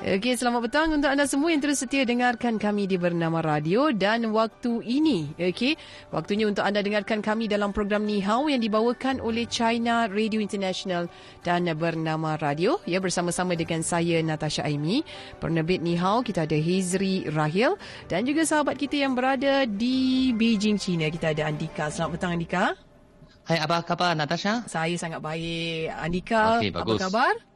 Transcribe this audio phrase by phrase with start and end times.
[0.00, 4.32] Okey, selamat petang untuk anda semua yang terus setia dengarkan kami di Bernama Radio dan
[4.32, 5.76] waktu ini, okey,
[6.08, 11.04] waktunya untuk anda dengarkan kami dalam program Ni Hao yang dibawakan oleh China Radio International
[11.44, 15.04] dan Bernama Radio ya bersama-sama dengan saya Natasha Aimi.
[15.36, 17.76] Penerbit Ni Hao kita ada Hizri Rahil
[18.08, 21.12] dan juga sahabat kita yang berada di Beijing, China.
[21.12, 21.92] Kita ada Andika.
[21.92, 22.72] Selamat petang Andika.
[23.44, 24.64] Hai, apa khabar Natasha?
[24.64, 25.92] Saya sangat baik.
[25.92, 26.72] Andika, bagus.
[26.72, 27.49] apa khabar?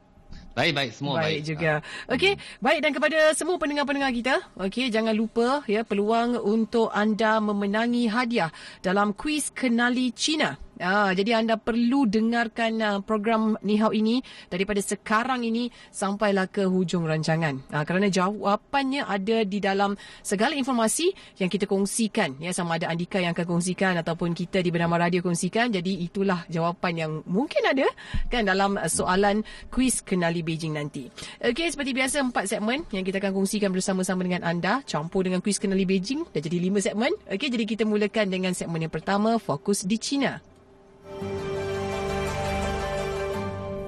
[0.55, 1.23] Baik-baik, semua baik.
[1.27, 1.71] baik juga.
[2.07, 8.07] Okey, baik dan kepada semua pendengar-pendengar kita, okey jangan lupa ya peluang untuk anda memenangi
[8.07, 10.64] hadiah dalam kuis kenali Cina.
[10.75, 14.19] Ah, jadi anda perlu dengarkan uh, program Nihau ini
[14.51, 17.63] daripada sekarang ini sampailah ke hujung rancangan.
[17.71, 22.35] Ah, kerana jawapannya ada di dalam segala informasi yang kita kongsikan.
[22.43, 25.71] Ya, sama ada Andika yang akan kongsikan ataupun kita di Bernama Radio kongsikan.
[25.71, 27.87] Jadi itulah jawapan yang mungkin ada
[28.27, 31.07] kan dalam uh, soalan kuis kenali Beijing nanti.
[31.39, 35.55] Okey, seperti biasa empat segmen yang kita akan kongsikan bersama-sama dengan anda campur dengan kuis
[35.55, 37.15] kenali Beijing dah jadi lima segmen.
[37.31, 40.54] Okey, jadi kita mulakan dengan segmen yang pertama fokus di China.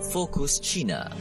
[0.07, 1.11] Fokus China.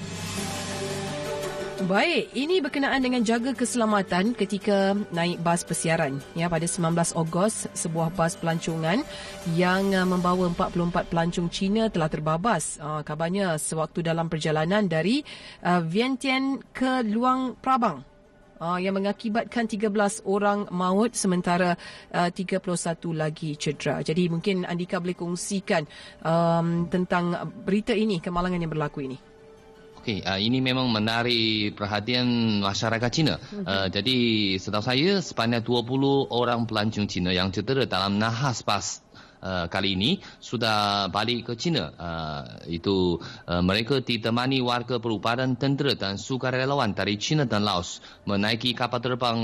[1.76, 6.24] Baik, ini berkenaan dengan jaga keselamatan ketika naik bas persiaran.
[6.32, 9.04] Ya, pada 19 Ogos, sebuah bas pelancongan
[9.52, 12.80] yang uh, membawa 44 pelancong Cina telah terbabas.
[12.80, 15.20] Uh, kabarnya sewaktu dalam perjalanan dari
[15.68, 18.15] uh, Vientiane ke Luang Prabang.
[18.56, 19.92] Uh, yang mengakibatkan 13
[20.24, 21.76] orang maut sementara
[22.08, 22.64] uh, 31
[23.12, 24.00] lagi cedera.
[24.00, 25.84] Jadi mungkin Andika boleh kongsikan
[26.24, 29.20] um, tentang berita ini, kemalangan yang berlaku ini.
[30.00, 33.36] Okey, uh, ini memang menarik perhatian masyarakat Cina.
[33.42, 39.04] Uh, jadi, setahu saya, sebanyak 20 orang pelancong Cina yang cedera dalam nahas bas
[39.36, 41.92] Uh, kali ini sudah balik ke China.
[41.94, 48.72] Uh, itu uh, mereka ditemani warga perubahan tentera dan sukarelawan dari China dan Laos menaiki
[48.72, 49.38] kapal terbang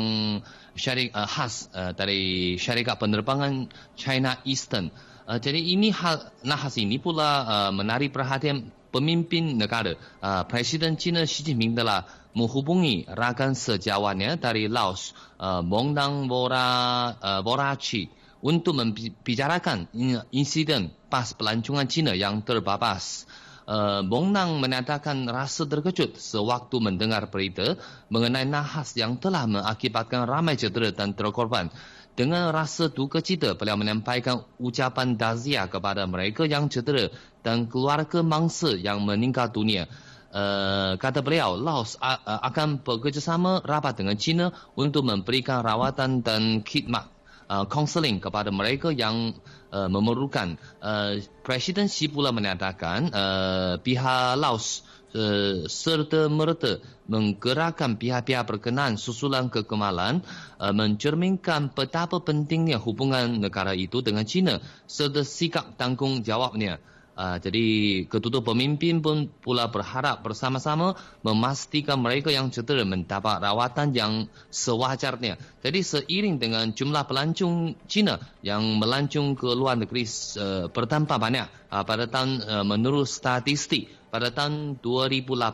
[0.75, 4.89] syarik, uh, khas uh, dari syarikat penerbangan China Eastern.
[5.29, 9.95] Uh, jadi ini hal nahas ini pula uh, menarik perhatian pemimpin negara.
[10.21, 17.41] Uh, Presiden China Xi Jinping telah menghubungi rakan sejawatnya dari Laos, uh, Mongdang Vora, uh,
[17.45, 19.87] Vorachi untuk membicarakan
[20.35, 23.25] insiden pas pelancongan Cina yang terbabas.
[23.63, 27.79] Uh, Bong Nang menyatakan rasa terkejut sewaktu mendengar berita
[28.11, 31.71] mengenai nahas yang telah mengakibatkan ramai cedera dan terkorban.
[32.13, 37.09] Dengan rasa duka cita, beliau menyampaikan ucapan dazia kepada mereka yang cedera
[37.47, 39.87] dan keluarga mangsa yang meninggal dunia.
[40.35, 41.95] Uh, kata beliau, Laos
[42.27, 47.22] akan bekerjasama rapat dengan China untuk memberikan rawatan dan khidmat
[47.71, 49.35] counseling uh, kepada mereka yang
[49.73, 50.61] uh, memerlukan.
[50.79, 54.85] Uh, Presiden Xi pula menyatakan uh, pihak Laos
[55.17, 60.25] uh, serta merta menggerakkan pihak-pihak berkenaan susulan kekemalan
[60.61, 66.92] uh, mencerminkan betapa pentingnya hubungan negara itu dengan China serta sikap tanggungjawabnya.
[67.13, 67.67] Uh, jadi
[68.09, 74.13] ketua pemimpin pun pula berharap bersama-sama memastikan mereka yang cedera mendapat rawatan yang
[74.49, 75.37] sewajarnya.
[75.61, 80.09] Jadi seiring dengan jumlah pelancong Cina yang melancong ke luar negeri
[80.41, 85.53] uh, bertambah banyak uh, pada tahun uh, menurut statistik pada tahun 2018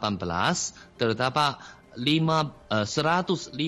[0.94, 1.58] terdapat
[1.98, 2.06] 5
[2.70, 3.58] uh, 150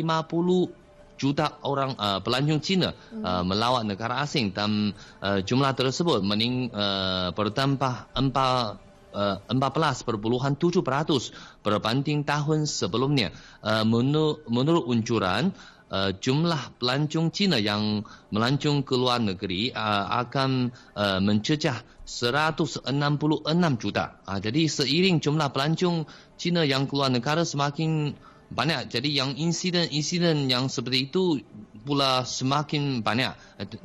[1.20, 7.28] juta orang uh, pelancong Cina uh, melawat negara asing dan uh, jumlah tersebut mening uh,
[7.36, 10.56] bertambah 4 uh, 14.7%
[11.60, 13.36] berbanding tahun sebelumnya.
[13.60, 15.52] Uh, menurut, menurut unjuran,
[15.90, 22.90] uh, jumlah pelancong Cina yang melancong ke luar negeri uh, akan uh, mencecah 166
[23.78, 24.18] juta.
[24.26, 26.06] Uh, jadi seiring jumlah pelancong
[26.40, 28.14] Cina yang keluar negara semakin
[28.50, 28.90] banyak.
[28.90, 31.38] Jadi yang insiden-insiden yang seperti itu
[31.80, 33.32] pula semakin banyak.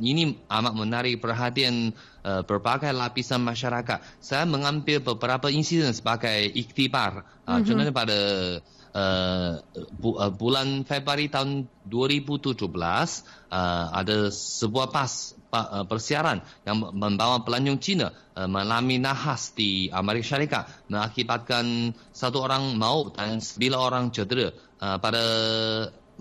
[0.02, 1.96] Ini amat menarik perhatian
[2.26, 4.04] uh, berbagai lapisan masyarakat.
[4.20, 7.24] Saya mengambil beberapa insiden sebagai iktibar.
[7.46, 7.64] Uh, mm-hmm.
[7.64, 8.20] Contohnya pada
[8.96, 9.60] uh,
[10.00, 15.36] bu, uh, bulan Februari tahun 2017 uh, ada sebuah pas
[15.88, 23.40] persiaran yang membawa pelancong Cina mengalami nahas di Amerika Syarikat mengakibatkan satu orang maut dan
[23.40, 24.52] sembilan orang cedera.
[25.00, 25.24] Pada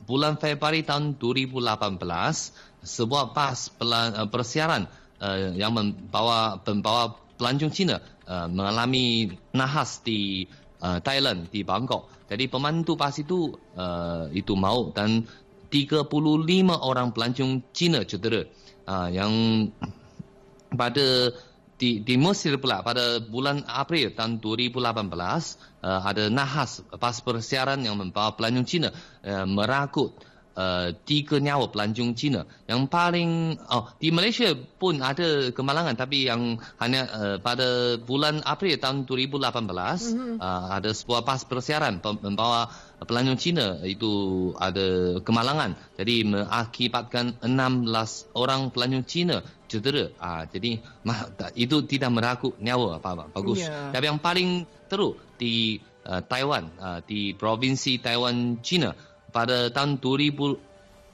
[0.07, 1.59] bulan Februari tahun 2018,
[2.87, 3.59] sebuah pas
[4.31, 4.87] persiaran
[5.59, 7.99] yang membawa membawa pelancong Cina
[8.31, 10.47] mengalami nahas di
[10.85, 12.29] uh, Thailand di Bangkok.
[12.29, 15.25] Jadi pemandu pas itu uh, itu maut dan
[15.73, 16.13] 35
[16.71, 18.45] orang pelancong Cina cedera.
[18.85, 19.33] Uh, yang
[20.77, 21.33] pada
[21.75, 27.99] di, di Mesir pula pada bulan April tahun 2018 uh, ada nahas pas persiaran yang
[27.99, 28.89] membawa pelancong Cina
[29.25, 30.15] uh, merakut
[30.55, 32.47] uh, tiga nyawa pelancong Cina.
[32.67, 33.31] Yang paling
[33.71, 39.53] oh di Malaysia pun ada kemalangan tapi yang hanya uh, pada bulan April tahun 2018
[39.53, 40.37] mm-hmm.
[40.41, 42.71] uh, ada sebuah pas persiaran membawa
[43.05, 45.77] pelancong Cina itu ada kemalangan.
[45.99, 49.37] Jadi mengakibatkan 16 orang pelancong Cina
[49.69, 50.15] cedera.
[50.23, 53.31] Ah jadi mah, itu tidak merakut nyawa apa-apa.
[53.35, 53.67] Bagus.
[53.67, 53.93] Yeah.
[53.93, 58.95] Tapi yang paling teruk di uh, Taiwan uh, di provinsi Taiwan China
[59.35, 61.11] pada tahun 2016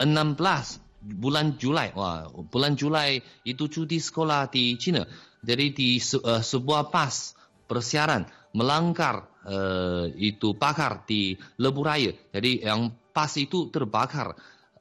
[1.00, 1.96] bulan Julai.
[1.96, 5.08] Wah, bulan Julai itu cuti sekolah di China.
[5.40, 7.32] Jadi di uh, sebuah pas
[7.64, 12.12] persiaran melanggar uh, itu pakar di Lebuh Raya.
[12.36, 14.36] Jadi yang pas itu terbakar.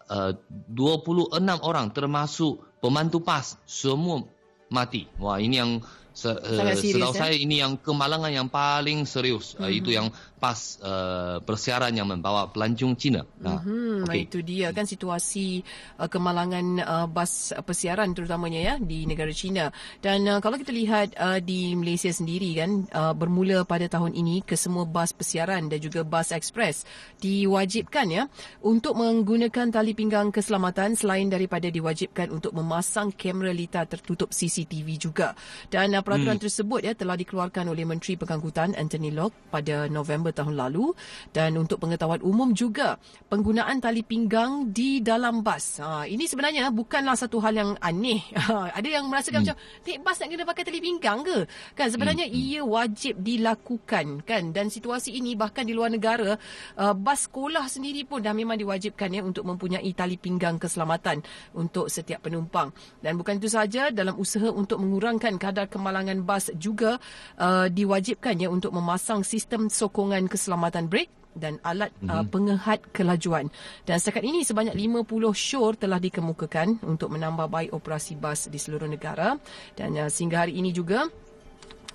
[0.10, 0.34] Uh,
[0.74, 4.26] 26 orang termasuk pemantu pas semua
[4.68, 5.08] mati.
[5.22, 5.72] Wah, ini yang
[6.10, 7.32] Se, uh, setahu ya?
[7.32, 9.64] saya ini yang kemalangan yang paling serius mm-hmm.
[9.64, 13.28] uh, itu yang pas uh, persiaran yang membawa pelancong Cina.
[13.44, 14.08] Mm-hmm.
[14.08, 14.20] Okay.
[14.24, 15.62] Itu dia kan situasi
[16.00, 19.70] uh, kemalangan uh, bas persiaran terutamanya ya di negara China.
[20.00, 24.48] Dan uh, kalau kita lihat uh, di Malaysia sendiri kan uh, bermula pada tahun ini
[24.48, 26.88] ke semua bas persiaran dan juga bas ekspres
[27.20, 28.24] diwajibkan ya
[28.64, 35.36] untuk menggunakan tali pinggang keselamatan selain daripada diwajibkan untuk memasang kamera litar tertutup CCTV juga.
[35.68, 36.46] Dan uh, peraturan hmm.
[36.48, 40.94] tersebut ya telah dikeluarkan oleh Menteri Pengangkutan Anthony Locke pada November tahun lalu
[41.36, 42.98] dan untuk pengetahuan umum juga
[43.28, 45.80] penggunaan tali pinggang di dalam bas.
[45.80, 48.22] Ha, ini sebenarnya bukanlah satu hal yang aneh.
[48.50, 49.52] Ha, ada yang merasakan hmm.
[49.52, 51.38] macam naik bas nak kena pakai tali pinggang ke?
[51.78, 52.34] Kan sebenarnya hmm.
[52.34, 56.34] ia wajib dilakukan kan dan situasi ini bahkan di luar negara
[56.80, 61.22] uh, bas sekolah sendiri pun dah memang diwajibkan ya untuk mempunyai tali pinggang keselamatan
[61.54, 62.74] untuk setiap penumpang.
[63.06, 66.98] Dan bukan itu saja dalam usaha untuk mengurangkan kadar kemalangan bas juga
[67.38, 72.10] uh, diwajibkan ya untuk memasang sistem sokongan keselamatan brake dan alat mm-hmm.
[72.10, 72.30] uh, mhm.
[72.34, 73.48] pengehat kelajuan.
[73.86, 78.90] Dan setakat ini sebanyak 50 syur telah dikemukakan untuk menambah baik operasi bas di seluruh
[78.90, 79.38] negara
[79.78, 81.08] dan uh, sehingga hari ini juga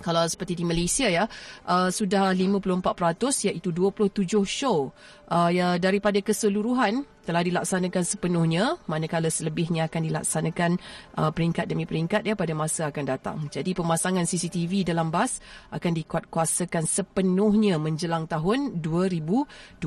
[0.03, 1.23] kalau seperti di Malaysia ya
[1.67, 4.91] uh, sudah 54% iaitu 27 show
[5.31, 10.71] uh, ya daripada keseluruhan telah dilaksanakan sepenuhnya manakala selebihnya akan dilaksanakan
[11.17, 13.37] uh, peringkat demi peringkat ya pada masa akan datang.
[13.49, 15.41] Jadi pemasangan CCTV dalam bas
[15.73, 19.81] akan dikuatkuasakan sepenuhnya menjelang tahun 2020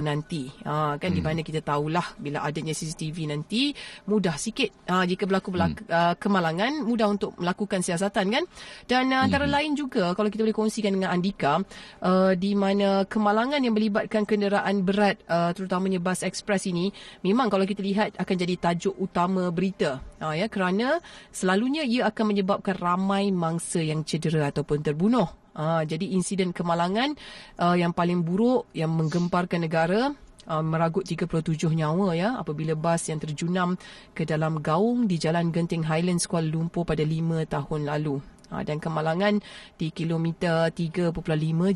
[0.00, 0.48] nanti.
[0.64, 1.18] Uh, kan hmm.
[1.18, 3.76] di mana kita tahulah bila adanya CCTV nanti
[4.08, 5.92] mudah sikit uh, jika berlaku hmm.
[5.92, 8.44] uh, kemalangan mudah untuk melakukan siasatan kan.
[8.88, 9.52] Dan uh, antara hmm.
[9.52, 11.60] lain juga kalau kita boleh kongsikan dengan Andika
[12.00, 16.94] uh, di mana kemalangan yang melibatkan kenderaan berat uh, terutamanya bas ekspres ini ini
[17.26, 21.02] memang kalau kita lihat akan jadi tajuk utama berita uh, ya kerana
[21.34, 25.26] selalunya ia akan menyebabkan ramai mangsa yang cedera ataupun terbunuh.
[25.58, 27.18] Uh, jadi insiden kemalangan
[27.58, 30.14] uh, yang paling buruk yang menggemparkan negara
[30.46, 33.74] uh, meragut 37 nyawa ya apabila bas yang terjunam
[34.14, 38.37] ke dalam gaung di Jalan Genting Highlands Kuala Lumpur pada 5 tahun lalu.
[38.48, 39.44] Ha, dan kemalangan
[39.76, 41.12] di kilometer 3.5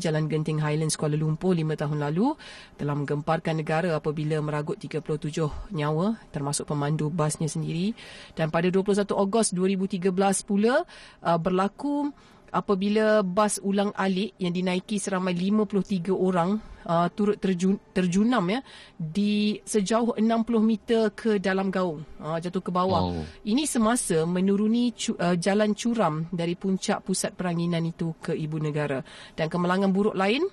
[0.01, 2.33] Jalan Genting Highlands Kuala Lumpur 5 tahun lalu
[2.81, 7.93] telah menggemparkan negara apabila meragut 37 nyawa termasuk pemandu basnya sendiri.
[8.33, 10.09] Dan pada 21 Ogos 2013
[10.49, 10.81] pula
[11.21, 12.09] uh, berlaku
[12.53, 18.59] apabila bas ulang alik yang dinaiki seramai 53 orang uh, turut terjun, terjunam ya
[18.95, 20.23] di sejauh 60
[20.61, 23.01] meter ke dalam gaung uh, jatuh ke bawah.
[23.09, 23.25] Oh.
[23.41, 29.01] Ini semasa menuruni cu, uh, jalan curam dari puncak pusat peranginan itu ke ibu negara.
[29.33, 30.45] Dan kemalangan buruk lain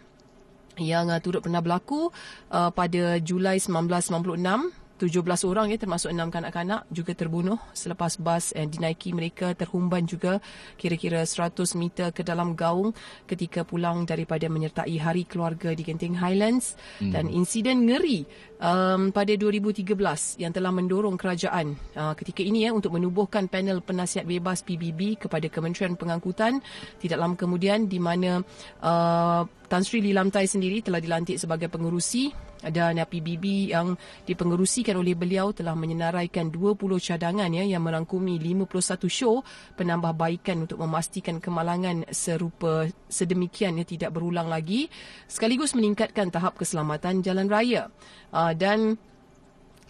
[0.80, 2.08] yang uh, turut pernah berlaku
[2.54, 8.68] uh, pada Julai 1996 17 orang ya termasuk 6 kanak-kanak juga terbunuh selepas bas eh,
[8.68, 10.44] dinaiki mereka terhumban juga
[10.76, 12.92] kira-kira 100 meter ke dalam gaung
[13.24, 17.16] ketika pulang daripada menyertai hari keluarga di Genting Highlands hmm.
[17.16, 18.28] dan insiden ngeri
[18.60, 19.96] um, pada 2013
[20.36, 25.48] yang telah mendorong kerajaan uh, ketika ini ya untuk menubuhkan panel penasihat bebas PBB kepada
[25.48, 26.60] Kementerian Pengangkutan
[27.00, 28.44] tidak lama kemudian di mana
[28.84, 33.94] uh, Tan Sri Lilamtai sendiri telah dilantik sebagai pengurusi dan PBB yang
[34.26, 39.46] dipengerusikan oleh beliau telah menyenaraikan 20 cadangan ya yang merangkumi 51 show
[39.78, 44.90] penambahbaikan untuk memastikan kemalangan serupa sedemikian ya tidak berulang lagi
[45.30, 47.94] sekaligus meningkatkan tahap keselamatan jalan raya.
[48.34, 48.98] Uh, dan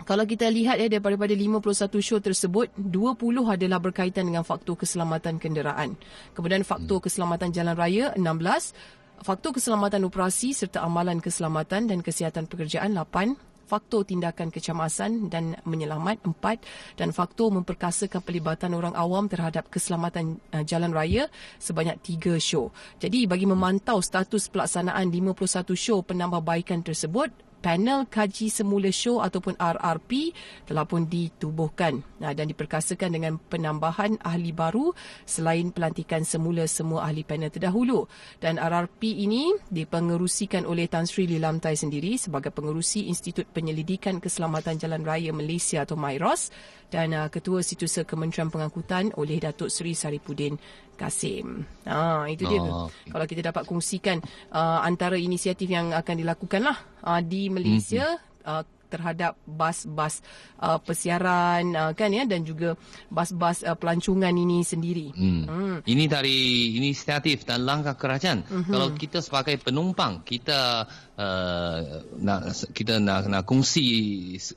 [0.05, 1.61] kalau kita lihat ya daripada 51
[2.01, 5.97] show tersebut 20 adalah berkaitan dengan faktor keselamatan kenderaan.
[6.33, 7.05] Kemudian faktor hmm.
[7.09, 13.37] keselamatan jalan raya 16 faktor keselamatan operasi serta amalan keselamatan dan kesihatan pekerjaan 8,
[13.71, 16.59] faktor tindakan kecemasan dan menyelamat empat
[16.99, 21.31] dan faktor memperkasakan pelibatan orang awam terhadap keselamatan uh, jalan raya
[21.63, 22.75] sebanyak tiga show.
[22.99, 27.31] Jadi bagi memantau status pelaksanaan 51 show penambahbaikan tersebut,
[27.61, 30.33] panel kaji semula show ataupun RRP
[30.65, 34.97] telah pun ditubuhkan dan diperkasakan dengan penambahan ahli baru
[35.29, 38.09] selain pelantikan semula semua ahli panel terdahulu.
[38.41, 45.05] Dan RRP ini dipengerusikan oleh Tan Sri Lilamtai sendiri sebagai pengerusi Institut Penyelidikan Keselamatan Jalan
[45.05, 46.51] Raya Malaysia atau MIROS
[46.91, 50.59] dan uh, Ketua Situsa Kementerian Pengangkutan oleh Datuk Seri Saripudin
[51.01, 51.65] Kasim.
[51.89, 52.61] Ah, itu dia.
[52.61, 53.09] Oh, okay.
[53.09, 54.21] Kalau kita dapat kongsikan
[54.53, 56.77] uh, antara inisiatif yang akan dilakukan lah
[57.09, 58.45] uh, di Malaysia mm-hmm.
[58.45, 60.19] uh, terhadap bas-bas
[60.59, 62.75] uh, persiaran uh, kan ya dan juga
[63.09, 65.15] bas-bas uh, pelancongan ini sendiri.
[65.15, 65.47] Hmm.
[65.47, 65.77] Hmm.
[65.87, 68.43] Ini dari inisiatif dan langkah kerajaan.
[68.45, 68.73] Mm-hmm.
[68.75, 70.85] Kalau kita sebagai penumpang kita
[71.17, 71.79] uh,
[72.19, 73.87] nak kita nak nak kongsi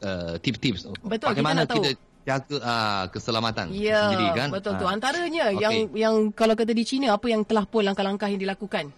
[0.01, 4.49] uh, tips-tips Betul, bagaimana kita, kita jaga uh, keselamatan ya, sendiri kan.
[4.51, 4.87] Betul tu.
[4.87, 4.95] Ha.
[4.95, 5.59] Antaranya okay.
[5.59, 8.89] yang yang kalau kata di China apa yang telah pun langkah-langkah yang dilakukan?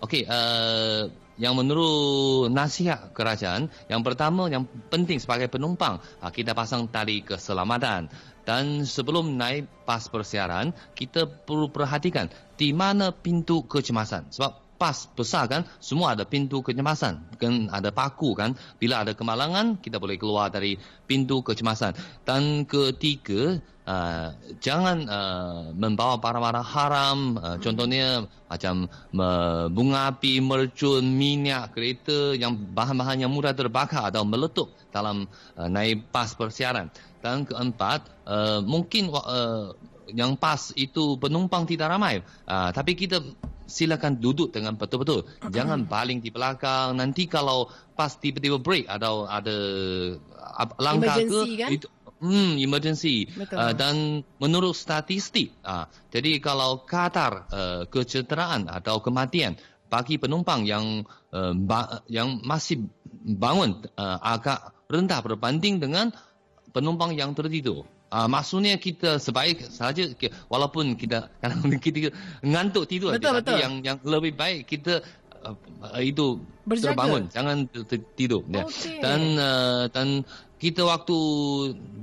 [0.00, 6.88] Okey, uh, yang menurut nasihat kerajaan, yang pertama yang penting sebagai penumpang, uh, kita pasang
[6.88, 8.08] tali keselamatan.
[8.44, 12.28] Dan sebelum naik pas persiaran, kita perlu perhatikan
[12.60, 14.28] di mana pintu kecemasan.
[14.28, 17.40] Sebab pas besar kan semua ada pintu kecemasan.
[17.40, 18.52] Kan ada paku kan.
[18.76, 20.76] Bila ada kemalangan kita boleh keluar dari
[21.08, 21.96] pintu kecemasan.
[22.28, 23.56] Dan ketiga
[23.88, 27.18] uh, jangan uh, membawa barang-barang haram.
[27.40, 28.84] Uh, contohnya macam
[29.16, 35.24] uh, bunga api mercun minyak kereta yang bahan-bahan yang mudah terbakar atau meletup dalam
[35.56, 36.92] uh, naik pas persiaran.
[37.24, 39.72] Dan keempat uh, mungkin uh,
[40.12, 43.22] yang pas itu penumpang tidak ramai uh, tapi kita
[43.64, 45.24] silakan duduk dengan betul-betul.
[45.48, 47.00] Jangan baling di belakang.
[47.00, 49.56] Nanti kalau pas tiba-tiba break atau ada
[50.76, 51.70] langkah emergency, ke kan?
[51.72, 51.86] itu
[52.24, 53.16] hmm emergency
[53.52, 59.58] uh, dan menurut statistik uh, jadi kalau kadar uh, kecederaan atau kematian
[59.90, 62.86] bagi penumpang yang uh, ba- yang masih
[63.24, 66.10] bangun uh, agak rendah berbanding dengan
[66.72, 70.06] penumpang yang tertidur Uh, maksudnya kita sebaik saja
[70.46, 72.14] walaupun kita kadang kita
[72.46, 75.02] ngantuk tidur betul, tapi yang yang lebih baik kita
[75.42, 76.94] uh, itu Berjaga.
[76.94, 77.66] terbangun jangan
[78.14, 78.62] tidur okay.
[78.62, 79.02] ya.
[79.02, 80.22] dan uh, dan
[80.62, 81.18] kita waktu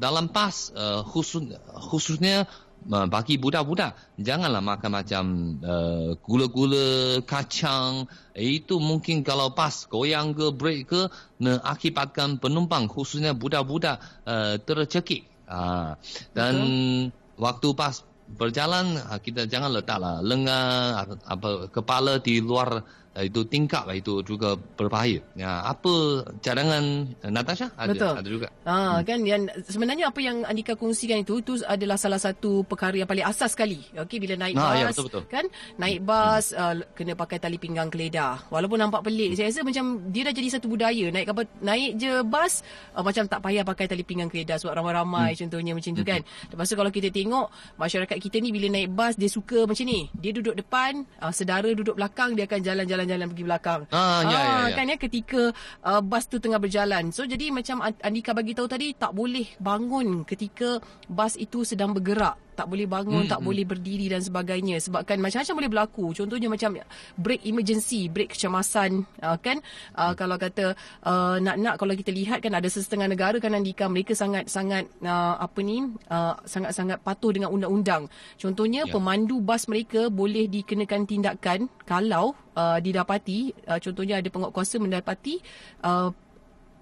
[0.04, 1.56] dalam pas uh, khusus
[1.88, 2.44] khususnya
[2.92, 5.24] uh, bagi budak-budak janganlah makan macam
[5.64, 8.04] uh, gula-gula kacang
[8.36, 11.02] itu mungkin kalau pas goyang ke break ke
[11.40, 16.00] mengakibatkan penumpang khususnya budak-budak uh, tercekik Ha.
[16.32, 17.44] Dan Betul.
[17.44, 17.96] waktu pas
[18.32, 22.80] berjalan ha, kita jangan letaklah lengan apa kepala di luar
[23.20, 25.20] itu tingkap lah itu juga berbahaya.
[25.36, 28.14] Ya, apa cadangan Natasha ada Betul.
[28.16, 28.48] ada juga.
[28.64, 29.00] Ha, hmm.
[29.04, 33.28] kan dan sebenarnya apa yang Andika kongsikan itu itu adalah salah satu perkara yang paling
[33.28, 33.84] asas sekali.
[34.00, 35.24] Okey bila naik ha, bas ya, betul, betul.
[35.28, 36.64] kan naik bas hmm.
[36.64, 38.48] uh, kena pakai tali pinggang keledar.
[38.48, 42.12] Walaupun nampak pelik saya rasa macam dia dah jadi satu budaya naik kapal naik je
[42.24, 42.64] bas
[42.96, 45.40] uh, macam tak payah pakai tali pinggang keledar sebab ramai-ramai hmm.
[45.44, 46.12] contohnya macam tu hmm.
[46.16, 46.22] kan.
[46.48, 50.08] Lepas tu kalau kita tengok masyarakat kita ni bila naik bas dia suka macam ni.
[50.16, 53.82] Dia duduk depan, uh, sedara duduk belakang dia akan jalan-jalan jalan-jalan pergi belakang.
[53.90, 54.76] Ah, ya, ya, ya.
[54.78, 55.42] Kan ya ketika
[55.82, 57.10] uh, bas tu tengah berjalan.
[57.10, 60.78] So jadi macam Andika bagi tahu tadi tak boleh bangun ketika
[61.10, 63.48] bas itu sedang bergerak tak boleh bangun, hmm, tak hmm.
[63.50, 66.06] boleh berdiri dan sebagainya sebabkan macam-macam boleh berlaku.
[66.14, 66.78] Contohnya macam
[67.18, 69.58] break emergency, break kecemasan uh, kan.
[69.98, 70.16] Uh, hmm.
[70.22, 74.86] kalau kata uh, nak-nak kalau kita lihat kan ada setengah negara kan Andika mereka sangat-sangat
[75.02, 78.06] uh, apa ni uh, sangat-sangat patuh dengan undang-undang.
[78.38, 78.94] Contohnya yeah.
[78.94, 85.42] pemandu bas mereka boleh dikenakan tindakan kalau uh, didapati uh, contohnya ada penguatkuasa mendapati
[85.82, 86.14] uh,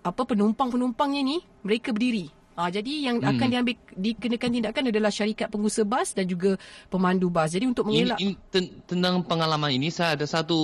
[0.03, 3.31] apa penumpang-penumpangnya ni mereka berdiri Ha, jadi yang hmm.
[3.31, 6.59] akan diambil dikenakan tindakan adalah syarikat pengusaha bas dan juga
[6.91, 7.55] pemandu bas.
[7.55, 10.59] Jadi untuk mengelak ini, ini, tentang pengalaman ini saya ada satu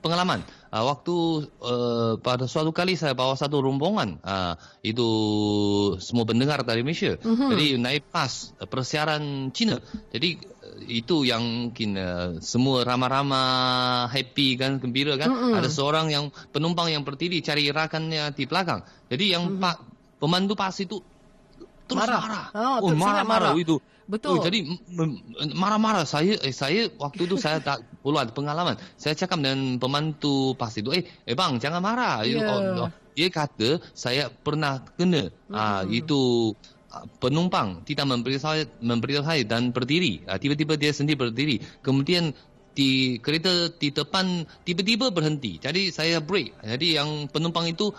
[0.00, 0.40] pengalaman.
[0.72, 1.16] Uh, waktu
[1.60, 5.08] uh, pada suatu kali saya bawa satu rombongan uh, itu
[6.00, 7.20] semua pendengar dari Malaysia.
[7.20, 7.52] Uh-huh.
[7.52, 9.76] Jadi naik pas uh, persiaran Cina.
[10.08, 15.28] Jadi uh, itu yang mungkin uh, semua ramah-ramah happy kan gembira kan.
[15.28, 15.60] Uh-huh.
[15.60, 18.80] Ada seorang yang penumpang yang berdiri cari rakannya di belakang.
[19.12, 19.60] Jadi yang uh-huh.
[19.60, 19.76] pak
[20.16, 21.04] pemandu pas itu
[21.86, 22.20] terus marah.
[22.22, 22.46] marah.
[22.54, 23.78] Oh, oh marah-marah itu.
[24.06, 24.38] Betul.
[24.38, 24.62] Oh, jadi
[25.54, 28.78] marah-marah saya eh saya waktu itu saya tak perlu ada pengalaman.
[28.94, 32.22] Saya cakap dengan pembantu pas itu, eh eh bang jangan marah.
[32.22, 32.46] Yeah.
[32.46, 32.90] Oh, oh.
[33.18, 35.32] Dia kata saya pernah kena.
[35.50, 35.54] Hmm.
[35.54, 36.54] Ah itu
[37.18, 40.22] penumpang tidak memberi saya memberi saya dan berdiri.
[40.30, 41.58] Ah, tiba-tiba dia sendiri berdiri.
[41.82, 42.32] Kemudian
[42.76, 45.56] di kereta di depan tiba-tiba berhenti.
[45.56, 46.60] Jadi saya break.
[46.60, 47.90] Jadi yang penumpang itu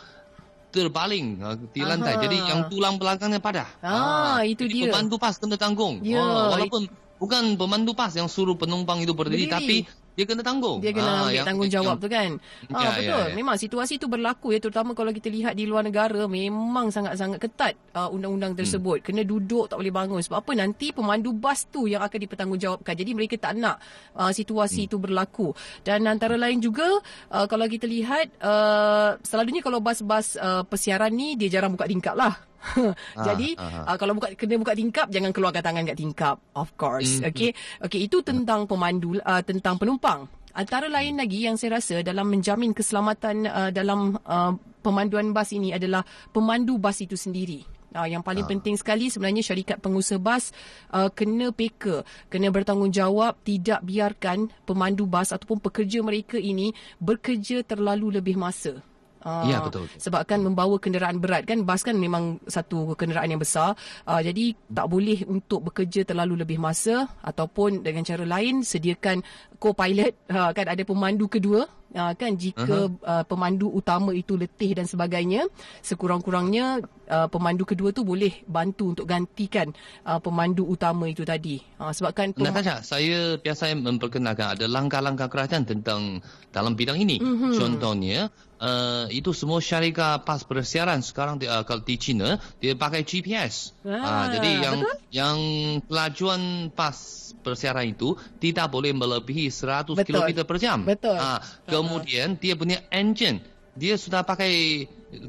[0.71, 2.19] terbaling uh, di lantai.
[2.19, 3.69] Jadi yang tulang belakangnya patah.
[3.79, 4.91] Ah, itu jadi dia.
[4.91, 6.03] Pemandu bas kena tanggung.
[6.03, 6.19] Ya.
[6.19, 9.53] Ah, walaupun bukan pemandu bas yang suruh penumpang itu berdiri, Berdiri.
[9.53, 9.75] tapi
[10.17, 10.81] dia kena tanggung.
[10.81, 12.29] Dia kena Ah, ambil yang- tanggungjawab yang- tu kan.
[12.67, 13.05] Ha, Ya, betul.
[13.05, 13.35] ya, ya.
[13.37, 17.77] Memang situasi itu berlaku ya terutama kalau kita lihat di luar negara memang sangat-sangat ketat
[17.93, 18.59] uh, undang-undang Hmm.
[18.59, 19.05] tersebut.
[19.05, 22.97] Kena duduk tak boleh bangun sebab apa nanti pemandu bas tu yang akan dipertanggungjawabkan.
[22.97, 23.77] Jadi mereka tak nak
[24.11, 24.87] uh, situasi Hmm.
[24.89, 25.53] itu berlaku.
[25.81, 26.89] Dan antara lain juga
[27.29, 32.17] uh, kalau kita lihat uh, selalunya kalau bas-bas uh, persiaran ni dia jarang buka tingkap
[32.17, 32.33] lah.
[33.27, 37.21] Jadi ah, uh, kalau buka kena buka tingkap jangan keluarkan tangan kat tingkap of course.
[37.21, 37.51] Mm, Okey.
[37.85, 40.27] Okey itu tentang pemandu uh, tentang penumpang.
[40.57, 45.69] Antara lain lagi yang saya rasa dalam menjamin keselamatan uh, dalam uh, pemanduan bas ini
[45.69, 46.01] adalah
[46.33, 47.61] pemandu bas itu sendiri.
[47.93, 50.51] Uh, yang paling penting sekali sebenarnya syarikat pengusaha bas
[50.91, 58.19] uh, kena peka, kena bertanggungjawab tidak biarkan pemandu bas ataupun pekerja mereka ini bekerja terlalu
[58.19, 58.81] lebih masa.
[59.21, 59.89] Ah, Ya, betul.
[59.97, 63.73] Sebabkan membawa kenderaan berat kan bas kan memang satu kenderaan yang besar.
[64.05, 69.25] Uh, jadi tak boleh untuk bekerja terlalu lebih masa ataupun dengan cara lain sediakan
[69.57, 71.65] co-pilot uh, kan ada pemandu kedua
[71.97, 75.49] uh, kan jika uh, pemandu utama itu letih dan sebagainya
[75.81, 79.71] sekurang-kurangnya uh, pemandu kedua tu boleh bantu untuk gantikan
[80.05, 81.57] uh, pemandu utama itu tadi.
[81.81, 86.21] Uh, sebabkan pem- Natasha, saya biasa memperkenalkan ada langkah-langkah kerajaan tentang
[86.53, 87.17] dalam bidang ini.
[87.17, 87.51] Mm-hmm.
[87.57, 88.29] Contohnya,
[88.61, 93.77] uh, itu semua syarikat pas persiaran sekarang di, uh, kalau di China dia pakai GPS.
[93.85, 94.95] Ah, jadi yang betul.
[95.13, 95.37] yang
[95.85, 96.41] pelajuan
[96.73, 96.97] pas
[97.41, 100.19] persiaran itu tidak boleh melebihi 100 Betul.
[100.19, 100.83] km per jam.
[100.83, 101.15] Betul.
[101.15, 103.39] Ah, kemudian dia punya engine
[103.77, 104.85] dia sudah pakai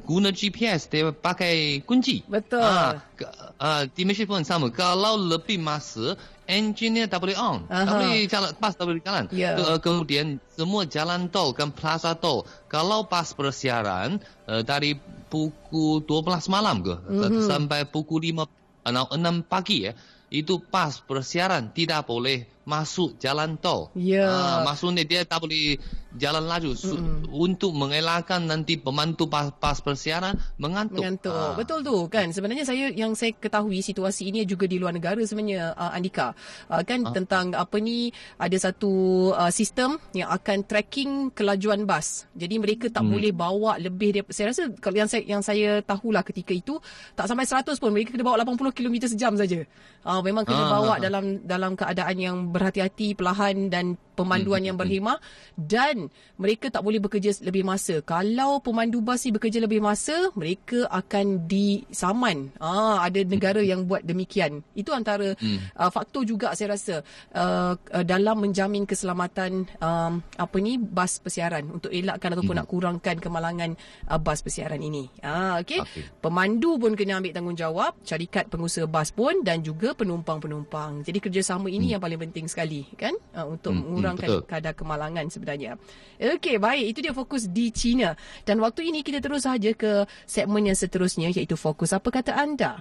[0.08, 2.24] guna GPS, dia pakai kunci.
[2.24, 2.64] Betul.
[2.64, 3.28] Ah, ke,
[3.60, 4.72] uh, di Malaysia pun sama.
[4.72, 6.16] Kalau lebih masa,
[6.48, 7.68] enjinnya tak boleh on.
[7.68, 7.84] Aha.
[7.84, 9.24] Tak boleh jalan, pas tak boleh jalan.
[9.30, 9.52] Ya.
[9.54, 12.48] Ke, uh, kemudian, semua jalan tol kan plaza tol.
[12.72, 14.96] Kalau pas persiaran, uh, dari
[15.28, 17.44] pukul 12 malam ke, Mhm.
[17.44, 18.48] sampai pukul 5,
[18.88, 19.92] uh, 6 pagi ya,
[20.32, 23.88] itu pas persiaran tidak boleh masuk jalan tol.
[23.96, 24.28] Ya.
[24.28, 25.80] Ah, maksudnya dia tak boleh
[26.16, 27.00] jalan laju Su-
[27.32, 31.00] untuk mengelakkan nanti pemandu pas, pas persiaran mengantuk.
[31.00, 31.32] Mengantuk.
[31.32, 31.56] Ah.
[31.56, 32.28] Betul tu kan.
[32.28, 36.36] Sebenarnya saya yang saya ketahui situasi ini juga di luar negara sebenarnya uh, Andika.
[36.68, 38.92] Uh, kan tentang apa ni ada satu
[39.32, 42.28] uh, sistem yang akan tracking kelajuan bas.
[42.36, 46.20] Jadi mereka tak boleh bawa lebih dia saya rasa kalau yang saya yang saya tahulah
[46.20, 46.76] ketika itu
[47.16, 49.64] tak sampai 100 pun mereka kena bawa 80 km sejam saja.
[50.04, 55.22] Uh, memang kena Ah, bawa dalam dalam keadaan yang berhati-hati, perlahan dan pemanduan yang berhemah
[55.54, 58.02] dan mereka tak boleh bekerja lebih masa.
[58.02, 62.50] Kalau pemandu bas ni bekerja lebih masa, mereka akan disaman.
[62.58, 64.66] Ah, ada negara yang buat demikian.
[64.74, 70.74] Itu antara uh, faktor juga saya rasa uh, uh, dalam menjamin keselamatan um, apa ni
[70.82, 73.78] bas persiaran untuk elakkan ataupun nak kurangkan kemalangan
[74.10, 75.06] uh, bas persiaran ini.
[75.22, 75.78] Ah, okey.
[75.78, 76.02] Okey.
[76.18, 81.06] Pemandu pun kena ambil tanggungjawab, syarikat pengusaha bas pun dan juga penumpang-penumpang.
[81.06, 84.42] Jadi kerjasama ini yang paling penting sekali kan uh, untuk Hmm, hmm, mengurangkan betul.
[84.48, 85.76] kadar kemalangan sebenarnya.
[86.18, 86.96] Okey, baik.
[86.96, 88.16] Itu dia fokus di China.
[88.42, 92.80] Dan waktu ini kita terus saja ke segmen yang seterusnya iaitu fokus apa kata anda?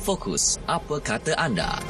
[0.00, 1.82] Fokus, apa kata anda?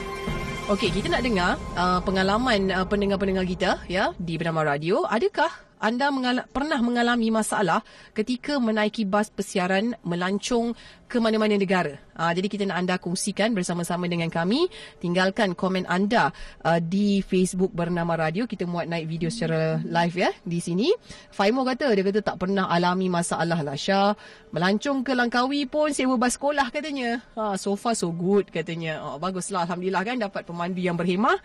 [0.66, 5.04] Okey, kita nak dengar uh, pengalaman uh, pendengar-pendengar kita ya di Bernama Radio.
[5.06, 5.52] Adakah
[5.86, 10.74] anda mengala- pernah mengalami masalah ketika menaiki bas persiaran melancong
[11.06, 11.94] ke mana-mana negara?
[12.18, 14.66] Uh, jadi kita nak anda kongsikan bersama-sama dengan kami.
[14.98, 16.34] Tinggalkan komen anda
[16.66, 18.50] uh, di Facebook Bernama Radio.
[18.50, 20.90] Kita muat naik video secara live ya di sini.
[21.30, 24.18] Faimo kata dia kata tak pernah alami masalah lah Syah.
[24.50, 27.22] Melancong ke Langkawi pun sewa bas sekolah katanya.
[27.38, 28.98] Ha, so far so good katanya.
[29.06, 31.38] Oh, baguslah Alhamdulillah kan dapat pemandu yang berhemah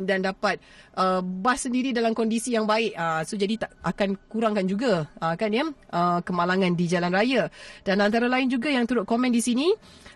[0.00, 0.60] dan dapat
[0.96, 2.92] uh, bas sendiri dalam kondisi yang baik.
[2.96, 7.48] Uh, so jadi tak akan kurangkan juga uh, kan ya uh, kemalangan di jalan raya.
[7.82, 9.68] Dan antara lain juga yang turut komen di sini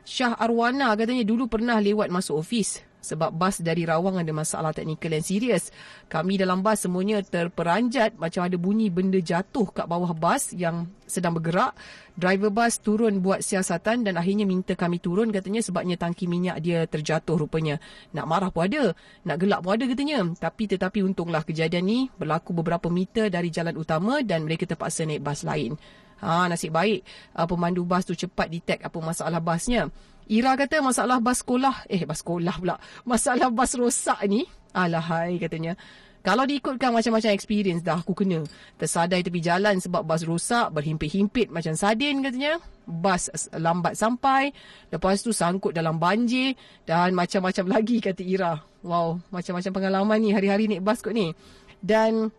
[0.05, 5.13] Syah Arwana katanya dulu pernah lewat masuk ofis sebab bas dari Rawang ada masalah teknikal
[5.13, 5.73] yang serius.
[6.07, 11.35] Kami dalam bas semuanya terperanjat macam ada bunyi benda jatuh kat bawah bas yang sedang
[11.35, 11.75] bergerak.
[12.15, 16.85] Driver bas turun buat siasatan dan akhirnya minta kami turun katanya sebabnya tangki minyak dia
[16.85, 17.81] terjatuh rupanya.
[18.13, 18.93] Nak marah pun ada,
[19.25, 20.21] nak gelak pun ada katanya.
[20.37, 25.25] Tapi tetapi untunglah kejadian ni berlaku beberapa meter dari jalan utama dan mereka terpaksa naik
[25.25, 25.75] bas lain.
[26.21, 27.01] Ha, nasib baik
[27.33, 29.89] uh, pemandu bas tu cepat detect apa masalah basnya.
[30.31, 32.79] Ira kata masalah bas sekolah, eh bas sekolah pula.
[33.03, 35.75] Masalah bas rosak ni, alahai katanya.
[36.21, 38.45] Kalau diikutkan macam-macam experience dah aku kena.
[38.77, 42.63] Tersadai tepi jalan sebab bas rosak, berhimpit-himpit macam sardin katanya.
[42.87, 44.55] Bas lambat sampai,
[44.95, 46.55] lepas tu sangkut dalam banjir
[46.87, 48.61] dan macam-macam lagi kata Ira.
[48.87, 51.35] Wow, macam-macam pengalaman ni hari-hari naik bas kot ni.
[51.83, 52.31] Dan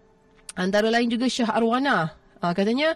[0.56, 2.14] antara lain juga Syah Arwana.
[2.40, 2.96] Uh, katanya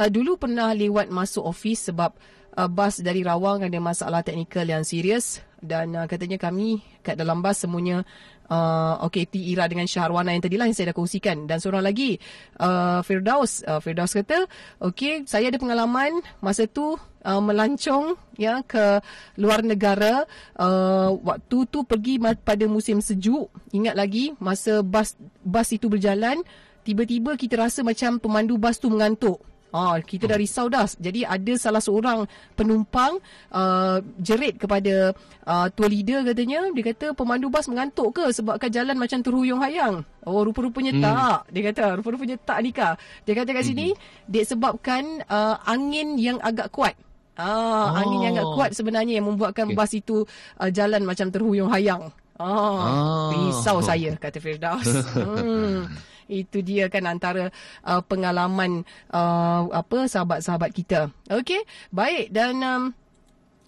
[0.00, 2.16] uh, dulu pernah lewat masuk office sebab
[2.56, 5.40] uh, bas dari Rawang ada masalah teknikal yang serius.
[5.62, 8.02] Dan uh, katanya kami kat dalam bas semuanya
[8.50, 11.46] uh, okey T Ira dengan Syahrwana yang tadilah yang saya dah kongsikan.
[11.46, 12.18] Dan seorang lagi
[12.58, 13.62] uh, Firdaus.
[13.62, 14.50] Uh, Firdaus kata
[14.82, 18.98] okey saya ada pengalaman masa tu uh, melancong ya ke
[19.38, 20.26] luar negara.
[20.58, 23.46] Uh, waktu tu pergi pada musim sejuk.
[23.70, 25.14] Ingat lagi masa bas
[25.46, 26.42] bas itu berjalan
[26.82, 29.38] tiba-tiba kita rasa macam pemandu bas tu mengantuk
[29.72, 30.84] Ah, kita dah risau dah.
[30.84, 33.16] Jadi ada salah seorang penumpang
[33.48, 35.16] uh, jerit kepada
[35.48, 36.68] uh, tour leader katanya.
[36.76, 40.04] Dia kata pemandu bas mengantuk ke sebabkan jalan macam terhuyung hayang.
[40.28, 41.02] Oh, rupa-rupanya hmm.
[41.02, 41.38] tak.
[41.56, 42.94] Dia kata rupa-rupanya tak nikah.
[43.24, 44.28] Dia kata kat sini, hmm.
[44.28, 46.92] disebabkan uh, angin yang agak kuat.
[47.32, 48.00] Ah, oh.
[48.04, 49.76] angin yang agak kuat sebenarnya yang membuatkan okay.
[49.76, 50.28] bas itu
[50.60, 52.12] uh, jalan macam terhuyung hayang.
[52.36, 53.28] Ah, ah.
[53.32, 54.84] risau saya kata Firdaus.
[55.16, 55.88] hmm
[56.32, 57.52] itu dia kan antara
[57.84, 61.12] uh, pengalaman uh, apa sahabat-sahabat kita.
[61.28, 61.60] Okey,
[61.92, 62.82] baik dan um,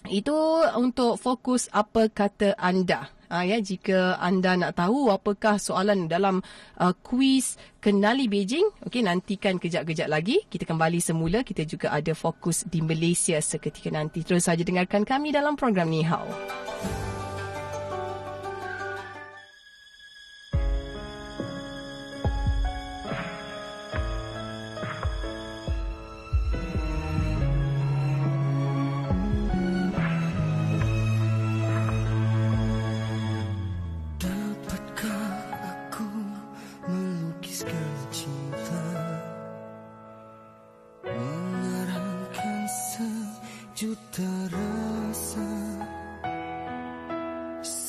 [0.09, 0.37] itu
[0.77, 3.13] untuk fokus apa kata anda.
[3.33, 6.45] Uh, ya jika anda nak tahu apakah soalan dalam
[6.77, 12.69] uh, kuis kenali Beijing, okey nantikan kejap-kejap lagi kita kembali semula kita juga ada fokus
[12.69, 14.23] di Malaysia seketika nanti.
[14.23, 16.29] Terus saja dengarkan kami dalam program Ni Hao.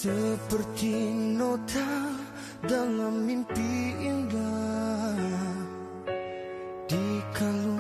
[0.06, 0.94] Seperti
[1.34, 2.14] nota
[2.62, 5.18] dalam mimpi indah
[6.86, 7.75] di kalung.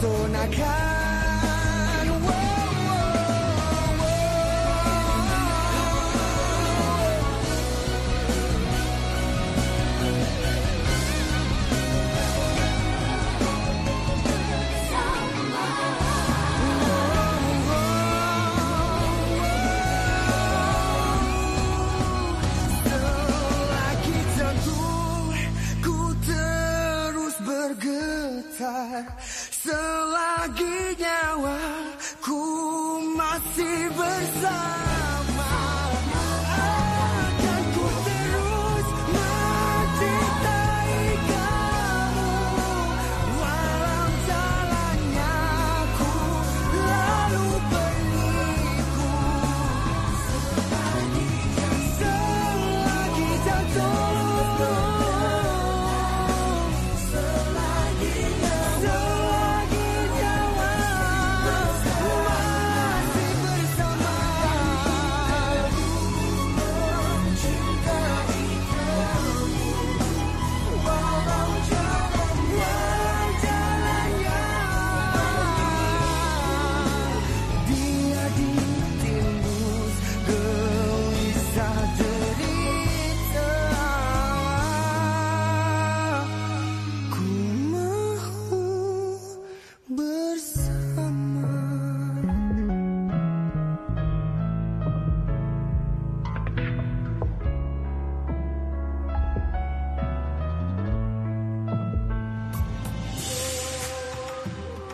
[0.00, 0.99] so na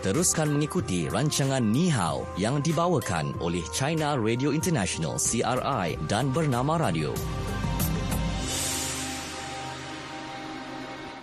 [0.06, 7.10] Teruskan mengikuti rancangan Ni Hao yang dibawakan oleh China Radio International CRI dan Bernama Radio.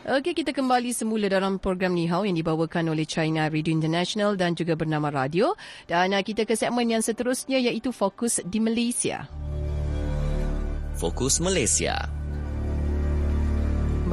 [0.04, 4.52] Okey, kita kembali semula dalam program Ni Hao yang dibawakan oleh China Radio International dan
[4.52, 5.56] juga Bernama Radio.
[5.88, 9.32] Dan uh, kita ke segmen yang seterusnya iaitu Fokus di Malaysia.
[11.00, 12.23] Fokus Malaysia.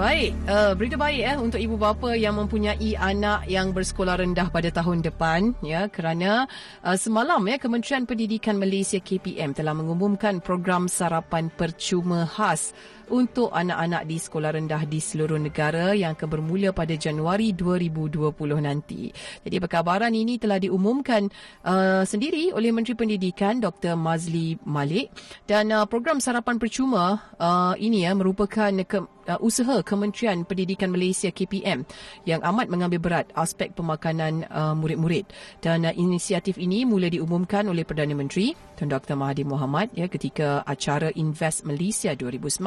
[0.00, 4.72] Baik, uh, berita baik eh untuk ibu bapa yang mempunyai anak yang bersekolah rendah pada
[4.72, 6.48] tahun depan ya kerana
[6.80, 12.72] uh, semalam ya Kementerian Pendidikan Malaysia KPM telah mengumumkan program sarapan percuma khas
[13.10, 18.30] untuk anak-anak di sekolah rendah di seluruh negara yang akan bermula pada Januari 2020
[18.62, 19.10] nanti.
[19.42, 21.26] Jadi perkabaran ini telah diumumkan
[21.66, 23.98] uh, sendiri oleh Menteri Pendidikan Dr.
[23.98, 25.10] Mazli Malik
[25.44, 31.30] dan uh, program sarapan percuma uh, ini ya merupakan ke, uh, usaha Kementerian Pendidikan Malaysia
[31.34, 31.82] KPM
[32.26, 35.26] yang amat mengambil berat aspek pemakanan uh, murid-murid
[35.58, 39.18] dan uh, inisiatif ini mula diumumkan oleh Perdana Menteri Tun Dr.
[39.18, 42.60] Mahathir Mohamad ya ketika acara Invest Malaysia 2019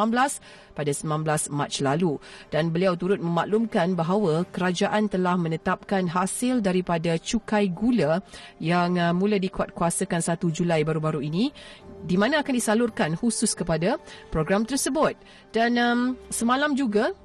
[0.74, 2.18] pada 19 Mac lalu.
[2.50, 8.22] Dan beliau turut memaklumkan bahawa kerajaan telah menetapkan hasil daripada cukai gula
[8.58, 11.54] yang uh, mula dikuatkuasakan 1 Julai baru-baru ini
[12.04, 13.96] di mana akan disalurkan khusus kepada
[14.30, 15.16] program tersebut.
[15.56, 17.16] Dan um, semalam juga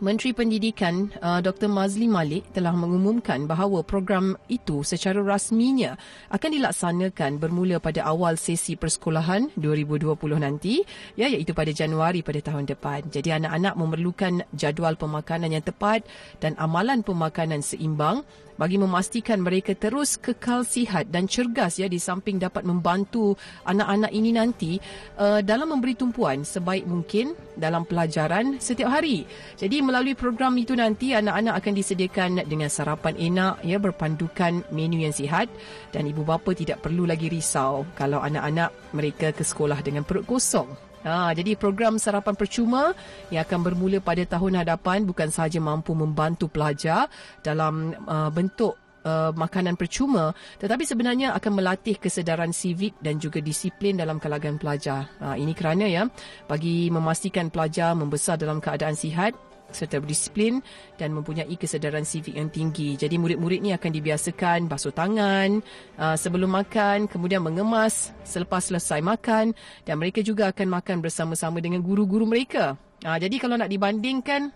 [0.00, 1.68] Menteri Pendidikan uh, Dr.
[1.68, 6.00] Mazli Malik telah mengumumkan bahawa program itu secara rasminya
[6.32, 10.80] akan dilaksanakan bermula pada awal sesi persekolahan 2020 nanti
[11.20, 13.12] ya iaitu pada Januari pada tahun depan.
[13.12, 16.08] Jadi anak-anak memerlukan jadual pemakanan yang tepat
[16.40, 18.24] dan amalan pemakanan seimbang
[18.60, 23.32] bagi memastikan mereka terus kekal sihat dan cergas ya di samping dapat membantu
[23.64, 24.76] anak-anak ini nanti
[25.16, 29.24] uh, dalam memberi tumpuan sebaik mungkin dalam pelajaran setiap hari.
[29.56, 35.16] Jadi melalui program itu nanti anak-anak akan disediakan dengan sarapan enak ya berpandukan menu yang
[35.16, 35.48] sihat
[35.88, 40.89] dan ibu bapa tidak perlu lagi risau kalau anak-anak mereka ke sekolah dengan perut kosong.
[41.00, 42.92] Ha, jadi program sarapan percuma
[43.32, 47.08] yang akan bermula pada tahun hadapan bukan sahaja mampu membantu pelajar
[47.40, 48.76] dalam uh, bentuk
[49.08, 55.08] uh, makanan percuma tetapi sebenarnya akan melatih kesedaran sivik dan juga disiplin dalam kalangan pelajar.
[55.24, 56.04] Ha, ini kerana ya
[56.44, 59.32] bagi memastikan pelajar membesar dalam keadaan sihat
[59.70, 60.60] serta berdisiplin
[61.00, 62.94] dan mempunyai kesedaran sivik yang tinggi.
[62.94, 65.62] Jadi murid-murid ni akan dibiasakan basuh tangan
[65.96, 69.56] uh, sebelum makan, kemudian mengemas selepas selesai makan
[69.86, 72.76] dan mereka juga akan makan bersama-sama dengan guru-guru mereka.
[73.00, 74.52] Uh, jadi kalau nak dibandingkan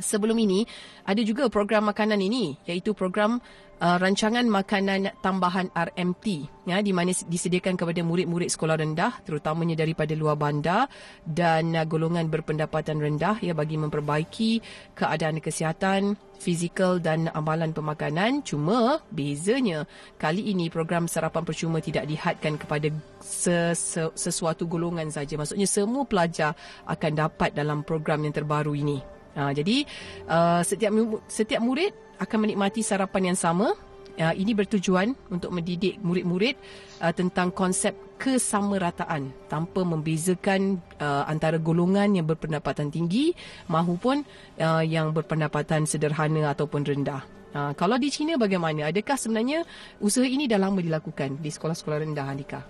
[0.00, 0.68] sebelum ini
[1.08, 3.40] ada juga program makanan ini iaitu program
[3.80, 6.26] uh, rancangan makanan tambahan RMT
[6.66, 10.88] ya di mana disediakan kepada murid-murid sekolah rendah terutamanya daripada luar bandar
[11.24, 14.50] dan uh, golongan berpendapatan rendah ya bagi memperbaiki
[14.96, 18.44] keadaan kesihatan fizikal dan amalan pemakanan.
[18.44, 19.88] Cuma bezanya
[20.20, 22.92] kali ini program sarapan percuma tidak dihadkan kepada
[23.24, 25.40] ses- sesuatu golongan saja.
[25.40, 26.52] Maksudnya semua pelajar
[26.84, 29.00] akan dapat dalam program yang terbaru ini.
[29.36, 29.84] Ha, jadi
[30.32, 30.92] uh, setiap
[31.28, 33.72] setiap murid akan menikmati sarapan yang sama.
[34.16, 36.56] Uh, ini bertujuan untuk mendidik murid-murid
[37.04, 43.36] uh, tentang konsep kesamarataan tanpa membezakan uh, antara golongan yang berpendapatan tinggi
[43.68, 44.24] mahupun
[44.56, 47.28] uh, yang berpendapatan sederhana ataupun rendah.
[47.52, 48.88] Uh, kalau di China bagaimana?
[48.88, 49.68] Adakah sebenarnya
[50.00, 52.60] usaha ini dah lama dilakukan di sekolah-sekolah rendah Andika?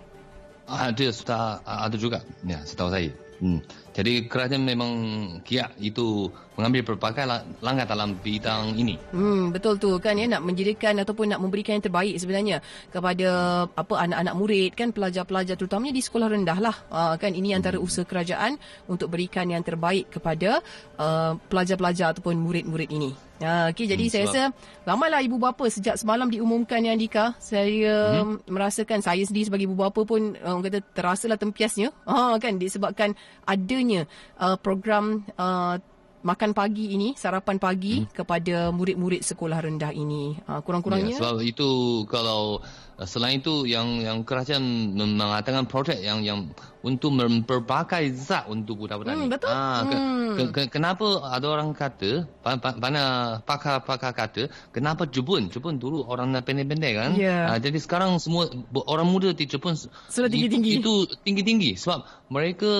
[0.66, 2.26] Ada sudah ada juga.
[2.42, 3.14] Ya, setahu saya.
[3.38, 3.62] Hmm.
[3.96, 4.92] Jadi kerajaan memang
[5.40, 7.24] kiat itu mengambil pelbagai
[7.64, 9.00] langkah dalam bidang ini.
[9.12, 12.60] Hmm, betul tu kan ya nak menjadikan ataupun nak memberikan yang terbaik sebenarnya
[12.92, 13.28] kepada
[13.72, 16.76] apa anak-anak murid kan pelajar-pelajar terutamanya di sekolah rendah lah.
[16.92, 20.60] Uh, kan ini antara usaha kerajaan untuk berikan yang terbaik kepada
[21.00, 23.16] uh, pelajar-pelajar ataupun murid-murid ini.
[23.36, 24.42] Uh, okay, jadi hmm, saya rasa
[24.88, 27.36] ramailah ibu bapa sejak semalam diumumkan yang Dika.
[27.36, 28.48] Saya hmm.
[28.48, 31.92] merasakan saya sendiri sebagai ibu bapa pun orang kata terasalah tempiasnya.
[32.08, 33.12] uh, kan disebabkan
[33.44, 35.78] adanya uh, program uh,
[36.26, 38.10] makan pagi ini, sarapan pagi hmm.
[38.10, 40.34] kepada murid-murid sekolah rendah ini.
[40.50, 41.14] Uh, kurang-kurangnya.
[41.14, 42.58] Ya, sebab itu kalau
[43.04, 46.48] selain itu yang yang kerajaan mengatakan projek yang yang
[46.80, 49.50] untuk memperbakai zat untuk budak-budak hmm, Betul.
[49.50, 50.32] Ha, ke, hmm.
[50.32, 52.24] ke, ke, kenapa ada orang kata,
[52.78, 53.02] mana
[53.42, 55.50] pakar-pakar kata, kenapa Jepun?
[55.50, 57.10] Jepun dulu orang pendek-pendek kan?
[57.18, 57.50] Yeah.
[57.50, 58.48] Ha, jadi sekarang semua
[58.86, 60.80] orang muda di Jepun sudah tinggi-tinggi.
[60.80, 62.72] Itu tinggi-tinggi sebab mereka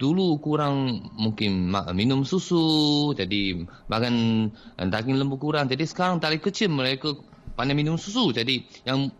[0.00, 4.48] dulu kurang mungkin minum susu, jadi makan
[4.80, 5.68] daging lembu kurang.
[5.68, 7.14] Jadi sekarang dari kecil mereka
[7.54, 8.32] pandai minum susu.
[8.32, 9.12] Jadi yang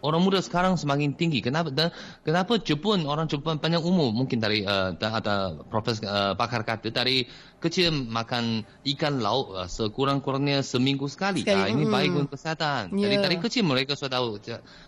[0.00, 1.40] orang muda sekarang semakin tinggi.
[1.44, 1.92] Kenapa dan
[2.24, 7.24] kenapa Jepun orang Jepun panjang umur mungkin dari uh, ada profesor uh, pakar kata dari
[7.60, 8.64] kecil makan
[8.96, 11.44] ikan laut uh, sekurang-kurangnya seminggu sekali.
[11.44, 11.68] sekali.
[11.68, 11.92] Uh, ini mm.
[11.92, 12.92] baik untuk kesihatan.
[12.96, 13.08] Yeah.
[13.08, 14.40] Jadi dari kecil mereka sudah tahu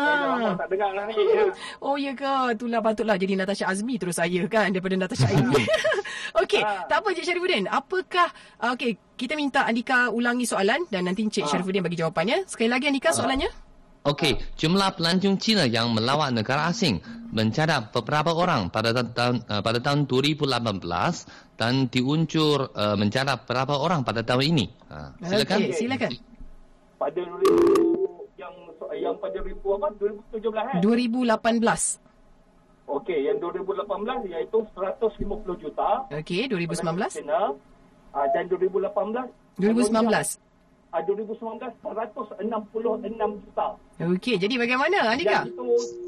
[0.54, 1.18] tak dengar lah ni.
[1.18, 1.50] Ya.
[1.84, 2.54] Oh ya ke?
[2.54, 5.66] Itulah patutlah jadi Natasha Azmi terus saya kan daripada Natasha Aini.
[6.46, 6.86] okey, ha.
[6.86, 7.66] tak apa Cik Syarifuddin.
[7.66, 8.30] Apakah
[8.62, 11.50] ah, okey, kita minta Andika ulangi soalan dan nanti Cik ha.
[11.58, 12.46] Syarifuddin bagi jawapannya.
[12.46, 13.18] Sekali lagi Andika ha.
[13.18, 13.65] soalannya.
[14.06, 17.02] Okey, jumlah pelancong Cina yang melawat negara asing
[17.34, 24.06] mencatat beberapa orang pada tahun uh, pada tahun 2018 dan diuncur uh, mencatat berapa orang
[24.06, 24.66] pada tahun ini.
[24.86, 25.58] Uh, silakan.
[25.58, 26.12] Okay, silakan
[26.96, 28.54] pada 2000 yang
[28.96, 29.88] yang pada 2000 apa
[30.32, 32.06] 2017 eh 2018
[32.86, 36.06] Okey, yang 2018 iaitu 150 juta.
[36.06, 37.18] Okey, 2019.
[37.18, 37.50] China,
[38.14, 39.26] uh, dan 2018
[39.58, 40.45] 2019
[40.96, 43.66] uh, 2019 166 juta.
[43.96, 45.44] Okey, jadi bagaimana Andika?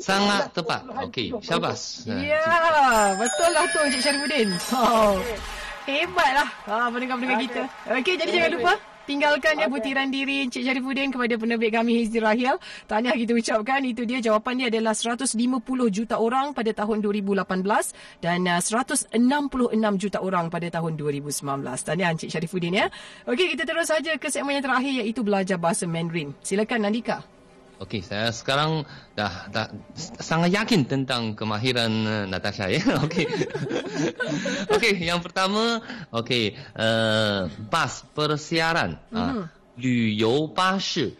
[0.01, 0.89] Sangat tepat.
[1.09, 2.09] Okey, syabas.
[2.09, 4.49] Ya, betul lah tu Encik Syarifuddin.
[4.73, 5.21] Oh.
[5.89, 7.63] Hebatlah ah, pendengar-pendengar kita.
[7.89, 8.73] Okey, jadi jangan lupa
[9.09, 12.61] tinggalkan ya butiran diri Encik Syarifuddin kepada penerbit kami Hizri Rahil.
[12.85, 13.81] Tahniah kita ucapkan.
[13.89, 15.33] Itu dia jawapan dia adalah 150
[15.89, 17.41] juta orang pada tahun 2018
[18.21, 21.41] dan 166 uh, juta orang pada tahun 2019.
[21.65, 22.93] Tahniah Encik Syarifuddin ya.
[23.25, 26.37] Okey, kita terus saja ke segmen yang terakhir iaitu belajar bahasa Mandarin.
[26.45, 27.38] Silakan Nandika.
[27.84, 29.68] Okey, saya sekarang dah, dah
[30.22, 32.80] sangat yakin tentang kemahiran uh, Natasha ya.
[33.04, 33.28] Okey.
[34.72, 35.84] Okey, yang pertama,
[36.16, 39.04] okey, uh, bas persiaran.
[39.12, 39.20] Mm.
[39.20, 39.44] Uh,
[39.76, 41.18] 旅游巴士.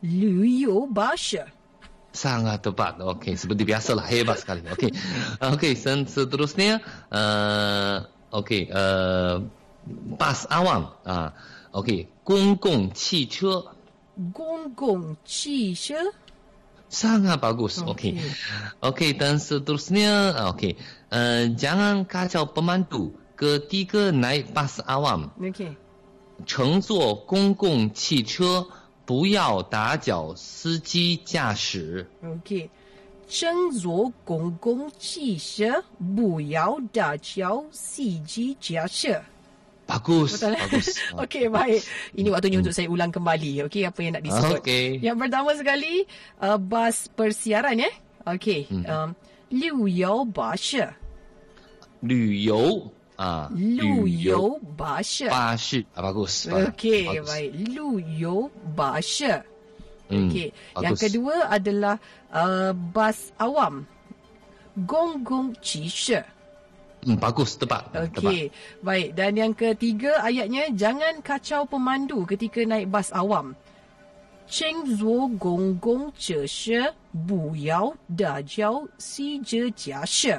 [0.00, 1.44] 旅游巴士.
[2.14, 3.02] Sangat tepat.
[3.02, 4.62] Okey, seperti biasalah hebat sekali.
[4.70, 4.94] Okey.
[5.42, 5.74] Okey,
[6.06, 6.80] seterusnya
[7.12, 8.08] uh,
[8.40, 9.42] okey, uh,
[10.16, 10.96] bas awam.
[11.04, 11.34] Ah,
[11.74, 13.73] uh, okey, 公共汽车。
[14.32, 15.94] 公共汽车
[16.90, 17.78] sangat bagus.
[17.78, 18.18] Okey.
[18.82, 20.74] Okey dan seterusnya okey.
[21.08, 25.30] Uh, jangan kacau pemandu ketika naik bas awam.
[25.38, 25.78] Okey.
[26.46, 28.66] 乘坐公共汽车
[29.04, 32.08] 不要打搅司机驾驶。
[32.22, 32.70] OK，
[33.28, 35.84] 乘坐公共汽车
[36.16, 39.20] 不要打搅司机驾驶。
[39.85, 40.41] Bagus.
[40.41, 40.53] Betul.
[40.57, 40.87] Bagus.
[41.23, 41.81] Okey, baik.
[42.17, 43.69] Ini waktunya untuk saya ulang kembali.
[43.69, 44.59] Okey, apa yang nak disebut.
[44.65, 44.85] Okey.
[44.97, 45.93] Yang pertama sekali,
[46.41, 47.91] uh, bas persiaran ya.
[48.25, 48.65] Okey.
[48.65, 48.85] Hmm.
[48.89, 49.09] Um,
[49.53, 50.73] Liu Bas.
[52.01, 52.89] Liu Yao.
[53.15, 55.23] Ah, Liu Yao Bas.
[55.29, 55.65] Bas.
[55.95, 56.49] Ah, bagus.
[56.49, 57.49] Okey, baik.
[57.53, 59.21] Liu Yao Bas.
[60.09, 60.49] Hmm, Okey.
[60.81, 62.01] Yang kedua adalah
[62.33, 63.85] uh, bas awam.
[64.75, 65.87] Gong Gong Shi.
[67.05, 67.93] Hmm, bagus, tepat.
[67.93, 68.49] Okey,
[68.81, 69.13] baik.
[69.13, 73.53] Dan yang ketiga ayatnya, jangan kacau pemandu ketika naik bas awam.
[74.49, 76.81] Cheng zuo gong gong zhe shi,
[77.13, 80.33] bu yao da jiao si zhe jia shi.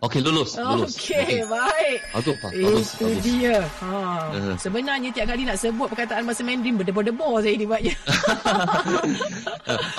[0.00, 0.96] Okey lulus, lulus.
[0.96, 1.98] Okey, baik.
[2.16, 2.50] Bagus, Pak.
[2.50, 3.20] Bagus, Itu bagus.
[3.20, 3.56] dia.
[3.60, 3.92] Ha.
[4.32, 4.54] Uh.
[4.56, 7.92] Sebenarnya tiap kali nak sebut perkataan bahasa Mandarin berdebur-debur saya dibuatnya.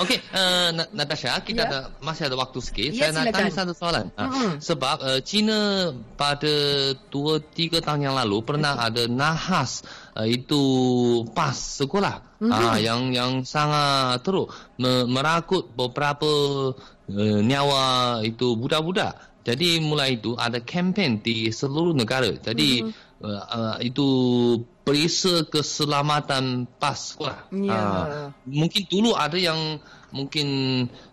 [0.02, 1.68] Okey, uh, Na- Natasha, kita Ya.
[1.68, 2.90] ada masih ada waktu sikit.
[2.90, 3.38] Ya, Saya nak silakan.
[3.38, 4.06] tanya satu soalan.
[4.18, 4.50] Mm-mm.
[4.58, 5.58] Sebab uh, China
[6.18, 6.54] pada
[7.08, 10.60] 2 3 tahun yang lalu pernah ada nahas uh, itu
[11.30, 12.34] pas sekolah.
[12.42, 16.26] Ah, yang yang sangat teruk me- merakut beberapa
[17.06, 19.14] uh, nyawa itu budak-budak.
[19.42, 22.30] Jadi mulai itu ada kempen di seluruh negara.
[22.38, 22.86] Jadi
[23.22, 24.08] uh, uh, itu
[24.82, 27.50] perisa keselamatan pas sekolah.
[27.54, 27.74] Ya.
[27.74, 28.06] Ah,
[28.46, 29.78] mungkin dulu ada yang
[30.10, 30.46] mungkin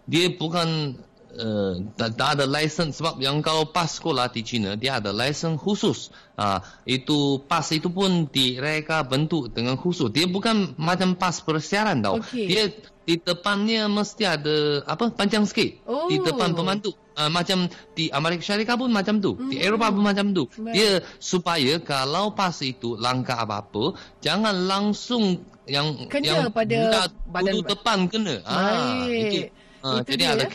[0.10, 0.98] dia bukan
[1.38, 5.62] uh, tak, tak ada license sebab yang kalau pas sekolah di China dia ada license
[5.62, 6.10] khusus.
[6.34, 10.10] Ah, itu pas itu pun direka bentuk dengan khusus.
[10.10, 12.22] Dia bukan macam pas persiaran tau.
[12.22, 12.46] Okey.
[12.50, 12.64] Dia
[13.10, 15.82] di depannya mesti ada apa panjang sikit.
[15.90, 16.10] Oh.
[16.10, 16.94] Di depan pemandu.
[17.20, 19.36] Uh, macam di Amerika Syarikat pun macam tu.
[19.52, 20.48] Di Eropah pun macam tu.
[20.56, 20.72] Baik.
[20.72, 20.90] Dia
[21.20, 27.98] supaya kalau pas itu langkah apa-apa jangan langsung yang Kena yang pada budak badan- depan
[28.08, 28.36] kena.
[28.48, 29.12] Ah, Baik.
[29.12, 29.40] itu.
[29.80, 30.52] Ah, Itu jadi dia, ada ya.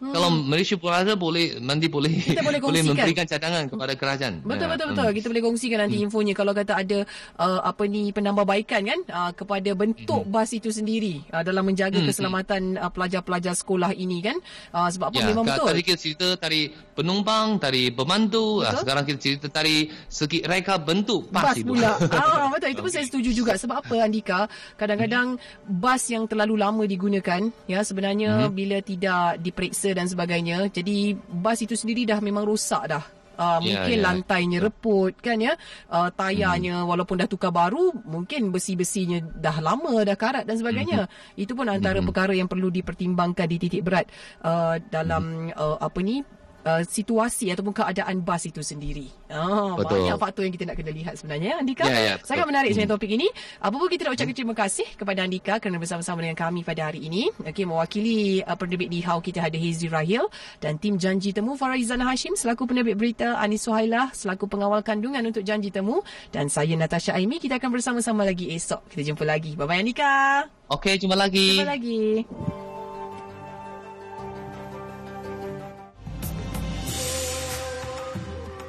[0.00, 0.14] Kempen.
[0.16, 4.40] Kalau Malaysia berada boleh nanti boleh Kita boleh boleh memberikan cadangan kepada kerajaan.
[4.40, 4.96] Betul Ya, betul hmm.
[4.96, 5.08] betul.
[5.12, 6.98] Kita boleh kongsikan nanti infonya kalau kata ada
[7.36, 12.80] uh, apa ni penambahbaikan kan uh, kepada bentuk bas itu sendiri uh, dalam menjaga keselamatan
[12.80, 14.36] uh, pelajar-pelajar sekolah ini kan.
[14.72, 15.68] Uh, sebab apa Ya, memang betul.
[15.68, 18.64] tadi kita cerita dari penumpang, dari pemandu.
[18.64, 18.78] Betul.
[18.80, 19.76] sekarang kita cerita dari
[20.08, 21.68] segi reka bentuk pas, bas itu.
[21.68, 21.92] pula.
[22.16, 24.40] ah betul itu pun saya setuju juga sebab apa Andika
[24.80, 25.36] kadang-kadang
[25.66, 28.52] bas yang terlalu lama digunakan ya sebenarnya Mhm.
[28.54, 33.04] bila tidak diperiksa dan sebagainya jadi bas itu sendiri dah memang rosak dah.
[33.40, 34.04] Uh, mungkin ya.
[34.04, 35.56] lantainya reput kan ya
[35.88, 41.40] uh, tayarnya walaupun dah tukar baru mungkin besi-besinya dah lama dah karat dan sebagainya Mhm.
[41.40, 44.12] itu pun antara perkara yang perlu dipertimbangkan di titik berat
[44.44, 45.56] uh, dalam Mhm.
[45.56, 46.20] uh, apa ni
[46.64, 49.08] uh, situasi ataupun keadaan bas itu sendiri.
[49.30, 50.02] Ah, Betul.
[50.04, 51.86] banyak faktor yang kita nak kena lihat sebenarnya Andika.
[51.86, 52.28] Ya, ya, betul.
[52.34, 53.28] Sangat menarik sebenarnya topik ini.
[53.62, 57.06] Apa pun kita nak ucapkan terima kasih kepada Andika kerana bersama-sama dengan kami pada hari
[57.06, 57.30] ini.
[57.46, 60.26] Okey, mewakili uh, penerbit di HAU kita ada Hazy Rahil
[60.58, 65.46] dan tim Janji Temu Farizana Hashim selaku penerbit berita Anis Suhailah selaku pengawal kandungan untuk
[65.46, 66.02] Janji Temu
[66.34, 67.38] dan saya Natasha Aimi.
[67.38, 68.90] Kita akan bersama-sama lagi esok.
[68.90, 69.54] Kita jumpa lagi.
[69.54, 70.44] Bye-bye Andika.
[70.70, 71.60] Okey, jumpa lagi.
[71.60, 72.79] Jumpa lagi.